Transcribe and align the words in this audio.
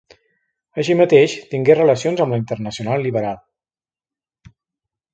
Així 0.83 0.95
mateix, 1.01 1.35
tingué 1.51 1.77
relacions 1.79 2.25
amb 2.25 2.35
la 2.37 2.41
Internacional 2.45 3.07
Liberal. 3.09 3.41